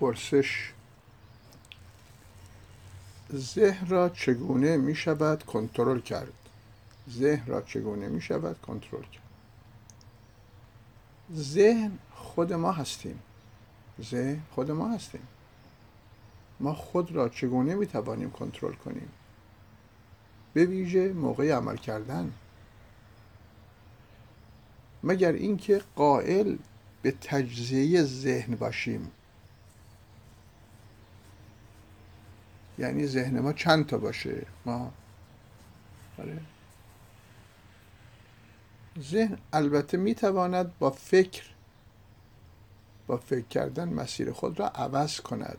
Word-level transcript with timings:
پرسش 0.00 0.72
ذهن 3.34 3.86
را 3.86 4.08
چگونه 4.08 4.76
می 4.76 4.94
شود 4.94 5.42
کنترل 5.42 6.00
کرد؟ 6.00 6.32
ذهن 7.10 7.46
را 7.46 7.62
چگونه 7.62 8.08
می 8.08 8.20
شود 8.20 8.60
کنترل 8.60 9.02
کرد؟ 9.02 9.22
ذهن 11.34 11.98
خود 12.14 12.52
ما 12.52 12.72
هستیم. 12.72 13.18
ذهن 14.02 14.42
خود 14.50 14.70
ما 14.70 14.88
هستیم. 14.88 15.28
ما 16.60 16.74
خود 16.74 17.12
را 17.12 17.28
چگونه 17.28 17.74
می 17.74 17.86
توانیم 17.86 18.30
کنترل 18.30 18.72
کنیم؟ 18.72 19.08
به 20.52 20.64
ویژه 20.64 21.12
موقع 21.12 21.52
عمل 21.52 21.76
کردن. 21.76 22.32
مگر 25.02 25.32
اینکه 25.32 25.82
قائل 25.96 26.56
به 27.02 27.10
تجزیه 27.10 28.02
ذهن 28.02 28.54
باشیم؟ 28.54 29.10
یعنی 32.80 33.06
ذهن 33.06 33.40
ما 33.40 33.52
چند 33.52 33.86
تا 33.86 33.98
باشه؟ 33.98 34.46
ما 34.66 34.92
آره. 36.18 36.40
ذهن 38.98 39.38
البته 39.52 39.96
می‌تواند 39.96 40.78
با 40.78 40.90
فکر 40.90 41.42
با 43.06 43.16
فکر 43.16 43.46
کردن 43.46 43.88
مسیر 43.88 44.32
خود 44.32 44.60
را 44.60 44.68
عوض 44.68 45.20
کند. 45.20 45.58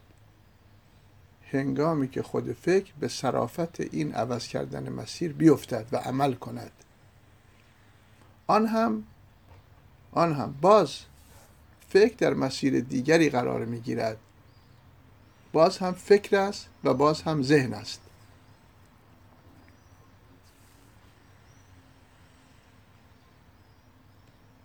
هنگامی 1.51 2.07
که 2.07 2.23
خود 2.23 2.53
فکر 2.53 2.93
به 2.99 3.07
صرافت 3.07 3.81
این 3.81 4.13
عوض 4.13 4.47
کردن 4.47 4.89
مسیر 4.89 5.33
بیفتد 5.33 5.85
و 5.91 5.97
عمل 5.97 6.33
کند. 6.33 6.71
آن 8.47 8.67
هم 8.67 9.03
آن 10.11 10.33
هم 10.33 10.55
باز 10.61 10.99
فکر 11.89 12.15
در 12.15 12.33
مسیر 12.33 12.79
دیگری 12.79 13.29
قرار 13.29 13.65
می 13.65 13.79
گیرد 13.79 14.17
باز 15.51 15.77
هم 15.77 15.93
فکر 15.93 16.37
است 16.37 16.67
و 16.83 16.93
باز 16.93 17.21
هم 17.21 17.43
ذهن 17.43 17.73
است. 17.73 18.01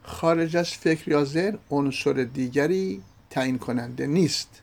خارج 0.02 0.56
از 0.56 0.68
فکر 0.70 1.08
یا 1.08 1.24
ذهن 1.24 1.58
عنصر 1.70 2.12
دیگری 2.12 3.02
تعیین 3.30 3.58
کننده 3.58 4.06
نیست. 4.06 4.62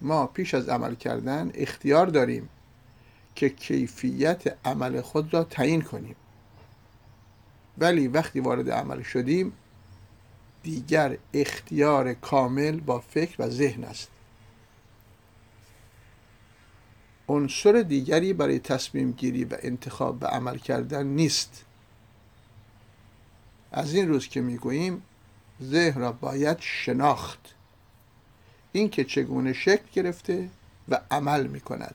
ما 0.00 0.26
پیش 0.26 0.54
از 0.54 0.68
عمل 0.68 0.94
کردن 0.94 1.50
اختیار 1.54 2.06
داریم 2.06 2.48
که 3.34 3.48
کیفیت 3.48 4.56
عمل 4.64 5.00
خود 5.00 5.34
را 5.34 5.44
تعیین 5.44 5.82
کنیم. 5.82 6.16
ولی 7.78 8.08
وقتی 8.08 8.40
وارد 8.40 8.70
عمل 8.70 9.02
شدیم 9.02 9.52
دیگر 10.62 11.18
اختیار 11.34 12.14
کامل 12.14 12.80
با 12.80 13.00
فکر 13.00 13.42
و 13.42 13.50
ذهن 13.50 13.84
است. 13.84 14.08
عنصر 17.28 17.82
دیگری 17.82 18.32
برای 18.32 18.58
تصمیم 18.58 19.12
گیری 19.12 19.44
و 19.44 19.56
انتخاب 19.62 20.22
و 20.22 20.26
عمل 20.26 20.58
کردن 20.58 21.06
نیست. 21.06 21.64
از 23.72 23.94
این 23.94 24.08
روز 24.08 24.28
که 24.28 24.40
می‌گوییم 24.40 25.02
ذهن 25.62 26.00
را 26.00 26.12
باید 26.12 26.56
شناخت. 26.60 27.54
اینکه 28.72 29.04
چگونه 29.04 29.52
شکل 29.52 29.84
گرفته 29.92 30.48
و 30.88 31.00
عمل 31.10 31.46
می 31.46 31.60
کند 31.60 31.94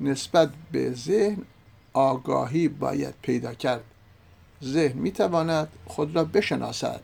نسبت 0.00 0.50
به 0.72 0.92
ذهن 0.92 1.42
آگاهی 1.92 2.68
باید 2.68 3.14
پیدا 3.22 3.54
کرد. 3.54 3.84
ذهن 4.64 4.98
می 4.98 5.12
تواند 5.12 5.68
خود 5.86 6.16
را 6.16 6.24
بشناسد. 6.24 7.00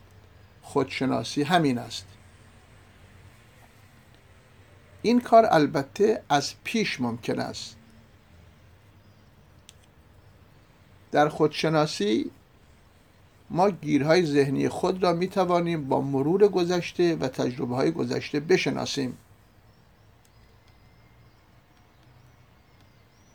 خودشناسی 0.61 1.43
همین 1.43 1.77
است. 1.77 2.05
این 5.05 5.19
کار 5.19 5.47
البته 5.51 6.23
از 6.29 6.53
پیش 6.63 7.01
ممکن 7.01 7.39
است. 7.39 7.75
در 11.11 11.29
خودشناسی 11.29 12.31
ما 13.49 13.69
گیرهای 13.69 14.25
ذهنی 14.25 14.69
خود 14.69 15.03
را 15.03 15.13
می 15.13 15.27
توانیم 15.27 15.87
با 15.87 16.01
مرور 16.01 16.47
گذشته 16.47 17.15
و 17.15 17.27
تجربه 17.27 17.75
های 17.75 17.91
گذشته 17.91 18.39
بشناسیم. 18.39 19.17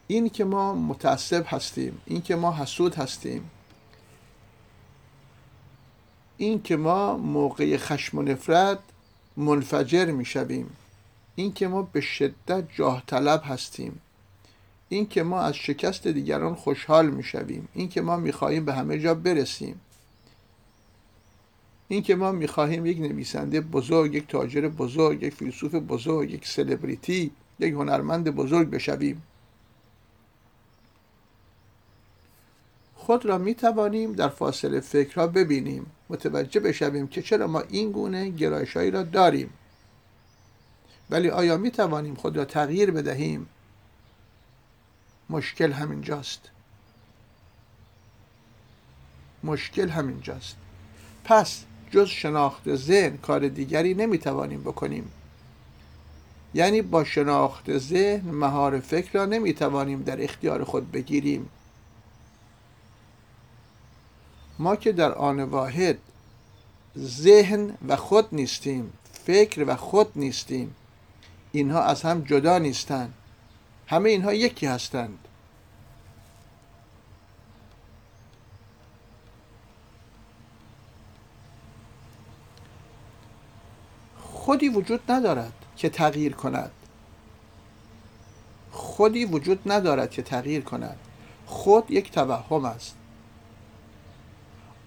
این 0.06 0.28
که 0.28 0.44
ما 0.44 0.75
متعصب 0.75 1.44
هستیم 1.47 2.00
این 2.06 2.22
که 2.22 2.36
ما 2.36 2.53
حسود 2.56 2.94
هستیم 2.94 3.50
این 6.36 6.62
که 6.62 6.76
ما 6.76 7.16
موقع 7.16 7.76
خشم 7.76 8.19
و 8.19 8.22
نفرت 8.22 8.78
منفجر 9.36 10.04
می 10.04 10.25
شویم. 10.25 10.76
این 11.40 11.52
که 11.52 11.68
ما 11.68 11.82
به 11.82 12.00
شدت 12.00 12.64
جاه 12.74 13.02
طلب 13.06 13.42
هستیم. 13.44 14.00
این 14.88 15.08
که 15.08 15.22
ما 15.22 15.40
از 15.40 15.54
شکست 15.54 16.06
دیگران 16.06 16.54
خوشحال 16.54 17.10
می 17.10 17.22
شویم 17.22 17.68
این 17.74 17.88
که 17.88 18.00
ما 18.00 18.16
می 18.16 18.32
خواهیم 18.32 18.64
به 18.64 18.74
همه 18.74 18.98
جا 18.98 19.14
برسیم. 19.14 19.80
این 21.88 22.02
که 22.02 22.14
ما 22.14 22.32
می 22.32 22.46
خواهیم 22.46 22.86
یک 22.86 22.98
نویسنده 22.98 23.60
بزرگ 23.60 24.14
یک 24.14 24.28
تاجر 24.28 24.68
بزرگ 24.68 25.22
یک 25.22 25.34
فیلسوف 25.34 25.74
بزرگ 25.74 26.30
یک 26.30 26.46
سلبریتی 26.46 27.30
یک 27.58 27.74
هنرمند 27.74 28.30
بزرگ 28.30 28.70
بشویم. 28.70 29.22
خود 32.94 33.26
را 33.26 33.38
می 33.38 33.54
توانیم 33.54 34.12
در 34.12 34.28
فاصله 34.28 34.80
فکرها 34.80 35.26
ببینیم. 35.26 35.86
متوجه 36.08 36.60
بشویم 36.60 37.06
که 37.06 37.22
چرا 37.22 37.46
ما 37.46 37.60
این 37.60 37.92
گونه 37.92 38.28
گرایشهایی 38.28 38.90
را 38.90 39.02
داریم. 39.02 39.50
ولی 41.10 41.31
آیا 41.31 41.56
می 41.56 41.71
توانیم 41.71 42.15
خود 42.15 42.37
را 42.37 42.44
تغییر 42.44 42.91
بدهیم؟ 42.91 43.48
مشکل 45.31 45.72
همینجاست. 45.72 46.41
مشکل 49.44 49.88
همینجاست. 49.88 50.56
پس 51.25 51.65
جز 51.91 52.09
شناخت 52.09 52.75
ذهن 52.76 53.16
کار 53.16 53.48
دیگری 53.48 53.94
نمی 53.94 54.19
توانیم 54.19 54.62
بکنیم. 54.62 55.12
یعنی 56.54 56.82
با 56.82 57.04
شناخت 57.04 57.78
ذهن 57.78 58.31
مهار 58.31 58.81
فکر 58.81 59.12
را 59.12 59.27
نمی 59.27 59.54
توانیم 59.54 60.03
در 60.03 60.25
اختیار 60.25 60.65
خود 60.65 60.92
بگیریم. 60.92 61.48
ما 64.59 64.77
که 64.77 64.92
در 64.92 65.12
آن 65.12 65.42
واحد 65.42 65.98
ذهن 66.98 67.75
و 67.88 67.97
خود 67.97 68.28
نیستیم 68.32 68.92
فکر 69.25 69.65
و 69.66 69.77
خود 69.77 70.12
نیستیم. 70.16 70.75
اینها 71.52 71.82
از 71.82 72.02
هم 72.02 72.20
جدا 72.20 72.58
نیستند. 72.58 73.14
همه 73.86 74.10
اینها 74.10 74.34
یکی 74.34 74.66
هستند. 74.66 75.18
خودی 84.20 84.68
وجود 84.68 85.10
ندارد 85.10 85.52
که 85.76 85.88
تغییر 85.88 86.32
کند. 86.32 86.70
خودی 88.70 89.24
وجود 89.24 89.72
ندارد 89.72 90.10
که 90.10 90.22
تغییر 90.22 90.62
کند. 90.62 90.96
خود 91.46 91.90
یک 91.90 92.12
توهم 92.12 92.64
است. 92.64 92.96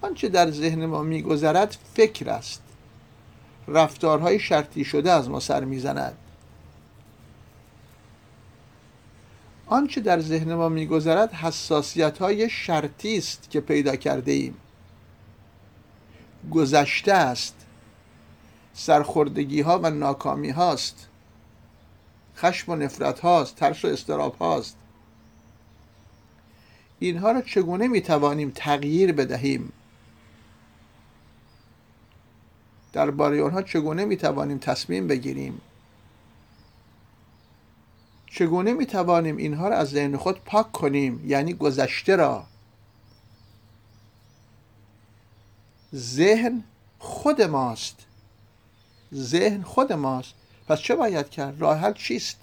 آنچه 0.02 0.30
در 0.30 0.52
ذهن 0.52 0.86
ما 0.86 1.02
میگذرد 1.02 1.78
فکر 1.94 2.30
است. 2.30 2.62
رفتارهای 3.68 4.40
شرطی 4.40 4.86
شده 4.86 5.12
از 5.12 5.30
ما 5.30 5.40
سر 5.40 5.64
می‌زند. 5.64 6.18
آنچه 9.66 10.02
در 10.02 10.20
ذهن 10.20 10.54
ما 10.54 10.70
میگذرد 10.70 11.34
حساسیت 11.34 12.18
های 12.18 12.50
شرطی 12.50 13.18
است 13.18 13.50
که 13.50 13.62
پیدا 13.62 13.96
کرده 13.96 14.32
ایم 14.32 14.58
گذشته 16.52 17.14
است. 17.14 17.56
سرخوردگی 18.74 19.62
ها 19.62 19.80
و 19.80 19.90
ناکامی 19.90 20.50
هاست 20.50 21.08
خشم 22.38 22.72
و 22.72 22.76
نفرت 22.76 23.20
هاست 23.20 23.56
ترس 23.56 23.86
و 23.86 23.88
استراب 23.88 24.36
هاست 24.36 24.78
اینها 27.00 27.32
را 27.32 27.42
چگونه 27.42 27.88
می 27.88 28.02
توانیم 28.02 28.52
تغییر 28.56 29.12
بدهیم؟ 29.12 29.74
درباره 32.94 33.44
آنها 33.44 33.62
چگونه 33.62 34.06
می 34.06 34.18
توانیم 34.18 34.58
تصمیم 34.58 35.08
بگیریم؟ 35.08 35.62
چگونه 38.36 38.74
می 38.74 38.86
توانیم 38.86 39.38
اینها 39.38 39.68
را 39.68 39.78
از 39.78 39.90
ذهن 39.90 40.18
خود 40.18 40.44
پاک 40.44 40.72
کنیم؟ 40.72 41.30
یعنی 41.30 41.54
گذشته 41.54 42.16
را. 42.16 42.46
ذهن 45.96 46.64
خود 47.00 47.42
ماست. 47.42 47.96
ذهن 49.14 49.62
خود 49.62 49.94
ماست. 49.94 50.34
پس 50.68 50.80
چه 50.80 50.96
باید 50.96 51.30
کرد؟ 51.30 51.62
راه 51.62 51.78
حل 51.78 51.94
چیست؟ 51.94 52.38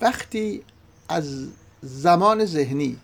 وقتی 0.00 0.64
از 1.08 1.48
زمان 1.82 2.44
ذهنی 2.44 2.98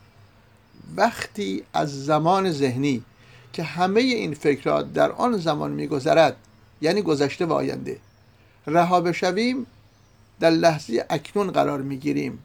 وقتی 0.96 1.64
از 1.72 2.04
زمان 2.04 2.52
ذهنی 2.52 3.04
که 3.52 3.62
همه 3.62 4.00
این 4.00 4.34
فکرها 4.34 4.82
در 4.82 5.12
آن 5.12 5.36
زمان 5.36 5.70
میگذرد 5.70 6.36
یعنی 6.80 7.02
گذشته 7.02 7.46
و 7.46 7.52
آینده. 7.52 7.98
رها 8.66 9.00
بشویم 9.00 9.66
در 10.40 10.50
لحظه 10.50 11.06
اکنون 11.10 11.50
قرار 11.50 11.82
می‌گیریم. 11.82 12.38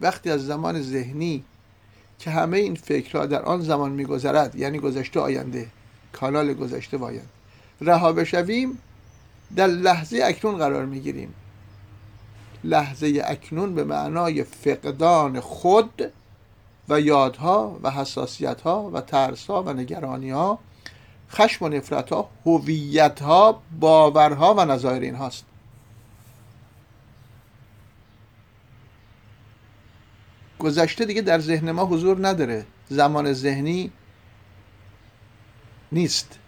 وقتی 0.00 0.30
از 0.30 0.46
زمان 0.46 0.82
ذهنی 0.82 1.44
که 2.18 2.30
همه 2.30 2.56
این 2.58 2.74
فکرها 2.74 3.26
در 3.26 3.42
آن 3.42 3.60
زمان 3.60 3.92
میگذرد 3.92 4.54
یعنی 4.54 4.78
گذشته 4.78 5.20
آینده 5.20 5.66
کانال 6.12 6.54
گذشته 6.54 6.96
و 6.96 7.04
آینده 7.04 7.28
رها 7.80 8.12
بشویم 8.12 8.78
در 9.56 9.66
لحظه 9.66 10.20
اکنون 10.24 10.58
قرار 10.58 10.86
می‌گیریم. 10.86 11.34
لحظه 12.64 13.22
اکنون 13.24 13.74
به 13.74 13.84
معنای 13.84 14.44
فقدان 14.44 15.40
خود 15.40 16.12
و 16.88 17.00
یادها 17.00 17.78
و 17.82 17.90
حساسیتها 17.90 18.90
و 18.90 19.00
ترسها 19.00 19.62
و 19.62 19.72
نگرانیها 19.72 20.58
خشم 21.30 21.64
و 21.64 21.68
نفرتها 21.68 22.30
هویتها 22.46 23.62
باورها 23.80 24.54
و 24.54 24.64
نظایر 24.64 25.02
این 25.02 25.14
هاست 25.14 25.44
گذشته 30.58 31.04
دیگه 31.04 31.22
در 31.22 31.38
ذهن 31.38 31.70
ما 31.70 31.84
حضور 31.84 32.28
نداره. 32.28 32.66
زمان 32.88 33.32
ذهنی 33.32 33.92
نیست. 35.92 36.38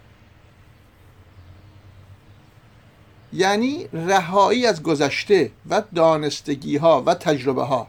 یعنی 3.32 3.88
رهایی 3.92 4.66
از 4.66 4.82
گذشته 4.82 5.50
و 5.70 5.82
دانستگی 5.94 6.76
ها 6.76 7.02
و 7.02 7.14
تجربه 7.14 7.62
ها 7.62 7.88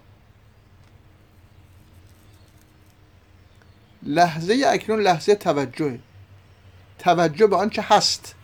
لحظه 4.07 4.63
اکنون 4.67 4.99
لحظه 4.99 5.35
توجه 5.35 5.99
توجه 6.99 7.47
به 7.47 7.55
آنچه 7.55 7.81
هست. 7.81 8.35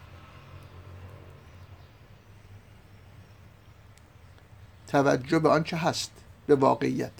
توجه 4.88 5.39
به 5.39 5.50
آنچه 5.50 5.77
هست. 5.77 6.12
به 6.48 6.56
واقعیت. 6.56 7.12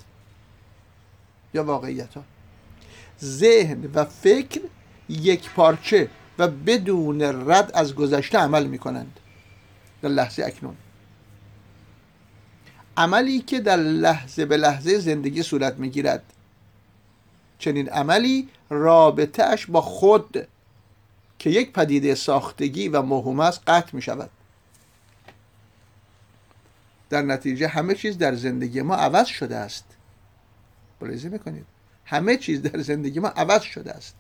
یا 1.54 1.64
واقعیت 1.64 2.14
ها 2.14 2.24
ذهن 3.24 3.92
و 3.94 4.06
فکر 4.06 4.62
یک 5.10 5.50
پارچه 5.50 6.10
و 6.40 6.48
بدون 6.48 7.22
رد 7.22 7.72
از 7.74 7.96
گذشته 7.96 8.38
عمل 8.38 8.68
می 8.68 8.78
کنند 8.78 9.20
در 10.02 10.10
لحظه 10.10 10.46
اکنون. 10.46 10.76
عملی 12.98 13.40
که 13.40 13.60
در 13.60 13.78
لحظه 13.78 14.46
به 14.46 14.58
لحظه 14.58 15.00
زندگی 15.00 15.44
صورت 15.44 15.76
می 15.76 15.90
گیرد 15.90 16.33
چنین 17.64 17.90
عملی 17.90 18.50
رابطهش 18.70 19.66
با 19.66 19.82
خود 19.82 20.48
که 21.40 21.50
یک 21.50 21.74
پدیده 21.74 22.16
ساختگی 22.16 22.88
و 22.88 23.02
مهم 23.02 23.40
است 23.40 23.62
قطع 23.68 23.96
می 23.96 24.02
شود 24.02 24.30
در 27.10 27.22
نتیجه 27.22 27.68
همه 27.68 27.96
چیز 27.96 28.18
در 28.18 28.36
زندگی 28.36 28.82
ما 28.82 28.96
عوض 28.96 29.28
شده 29.28 29.56
است. 29.56 29.86
ملاحظه 31.02 31.30
می‌کنید. 31.30 31.66
همه 32.06 32.38
چیز 32.38 32.62
در 32.62 32.82
زندگی 32.82 33.20
ما 33.20 33.28
عوض 33.28 33.62
شده 33.62 33.92
است. 33.92 34.16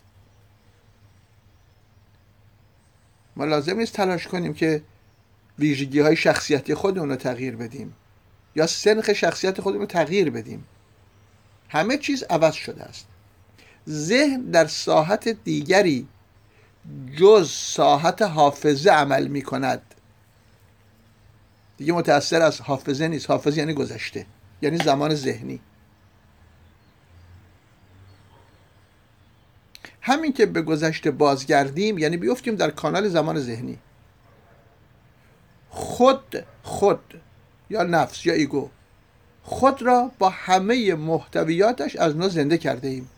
ما 3.35 3.45
لازم 3.45 3.77
نیست 3.77 3.93
تلاش 3.93 4.27
کنیم 4.27 4.53
که 4.53 4.83
ویژگی 5.59 5.99
های 5.99 6.15
شخصیتی 6.15 6.75
خودمون 6.75 7.09
رو 7.09 7.15
تغییر 7.15 7.55
بدیم 7.55 7.93
یا 8.55 8.67
سنخ 8.67 9.13
شخصیت 9.13 9.61
خودمون 9.61 9.81
رو 9.81 9.87
تغییر 9.87 10.29
بدیم. 10.29 10.65
همه 11.69 11.97
چیز 11.97 12.23
عوض 12.23 12.53
شده 12.53 12.83
است. 12.83 13.07
ذهن 13.89 14.41
در 14.41 14.67
ساحت 14.67 15.27
دیگری 15.27 16.07
جز 17.17 17.49
ساحت 17.51 18.21
حافظه 18.21 18.91
عمل 18.91 19.27
می 19.27 19.41
کند 19.41 19.81
دیگه 21.77 21.93
متأثر 21.93 22.41
از 22.41 22.61
حافظه 22.61 23.07
نیست. 23.07 23.29
حافظه 23.29 23.57
یعنی 23.57 23.73
گذشته 23.73 24.25
یعنی 24.61 24.77
زمان 24.77 25.15
ذهنی. 25.15 25.59
همین 30.01 30.33
که 30.33 30.45
به 30.45 30.61
گذشته 30.61 31.11
بازگردیم 31.11 31.97
یعنی 31.97 32.17
بیفتیم 32.17 32.55
در 32.55 32.71
کانال 32.71 33.09
زمان 33.09 33.39
ذهنی. 33.39 33.79
خود 35.69 36.45
خود 36.63 37.21
یا 37.69 37.83
نفس 37.83 38.25
یا 38.25 38.33
ایگو 38.33 38.69
خود 39.43 39.81
را 39.81 40.11
با 40.19 40.29
همه 40.29 40.95
محتویاتش 40.95 41.95
از 41.95 42.15
نو 42.15 42.29
زنده 42.29 42.57
کرده 42.57 42.87
ایم. 42.87 43.09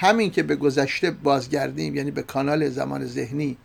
همین 0.00 0.30
که 0.30 0.42
به 0.42 0.56
گذشته 0.56 1.10
بازگردیم 1.10 1.94
یعنی 1.96 2.10
به 2.10 2.22
کانال 2.22 2.68
زمان 2.68 3.06
ذهنی 3.06 3.56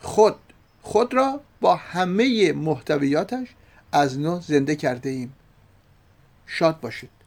خود 0.00 0.36
خود 0.82 1.14
را 1.14 1.40
با 1.60 1.76
همه 1.76 2.52
محتویاتش 2.52 3.48
از 3.92 4.18
نو 4.18 4.40
زنده 4.40 4.76
کرده 4.76 5.10
ایم 5.10 5.34
شاد 6.46 6.80
باشید. 6.80 7.17